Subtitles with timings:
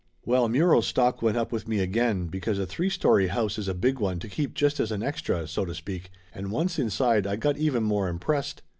[0.25, 3.75] Well, Muro's stock went up with me again, because a three story house is a
[3.75, 7.35] big one to keep just as an extra, so to speak, and once inside I
[7.35, 8.63] got even more impressed.